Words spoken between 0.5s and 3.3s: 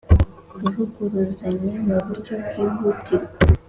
kuvuguruzanya mu buryo bwihutirwa